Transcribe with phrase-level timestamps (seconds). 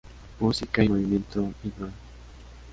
[0.39, 1.91] Música y movimiento Idol.